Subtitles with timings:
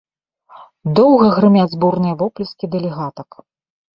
[0.99, 3.29] Доўга грымяць бурныя воплескі дэлегатак.